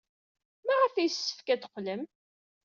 Maɣef 0.65 0.93
ay 0.95 1.03
yessefk 1.07 1.47
ad 1.53 1.61
teqqlem? 1.61 2.01